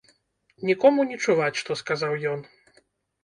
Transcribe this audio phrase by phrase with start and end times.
[0.69, 2.39] Нікому не чуваць, што сказаў ён.